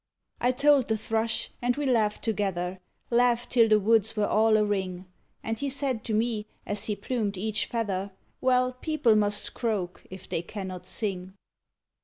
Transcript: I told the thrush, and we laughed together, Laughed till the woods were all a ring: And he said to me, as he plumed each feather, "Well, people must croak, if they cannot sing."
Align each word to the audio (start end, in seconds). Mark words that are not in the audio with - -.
I 0.39 0.51
told 0.51 0.87
the 0.87 0.97
thrush, 0.97 1.51
and 1.61 1.75
we 1.77 1.85
laughed 1.85 2.23
together, 2.23 2.79
Laughed 3.11 3.51
till 3.51 3.69
the 3.69 3.79
woods 3.79 4.15
were 4.15 4.25
all 4.25 4.57
a 4.57 4.65
ring: 4.65 5.05
And 5.43 5.59
he 5.59 5.69
said 5.69 6.03
to 6.05 6.15
me, 6.15 6.47
as 6.65 6.85
he 6.85 6.95
plumed 6.95 7.37
each 7.37 7.67
feather, 7.67 8.09
"Well, 8.41 8.73
people 8.73 9.15
must 9.15 9.53
croak, 9.53 10.03
if 10.09 10.27
they 10.27 10.41
cannot 10.41 10.87
sing." 10.87 11.33